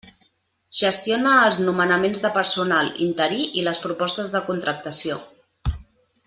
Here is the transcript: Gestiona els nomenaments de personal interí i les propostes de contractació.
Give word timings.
Gestiona 0.77 1.33
els 1.49 1.59
nomenaments 1.67 2.23
de 2.23 2.31
personal 2.37 2.89
interí 3.05 3.43
i 3.61 3.67
les 3.69 3.83
propostes 3.85 4.35
de 4.37 4.43
contractació. 4.49 5.21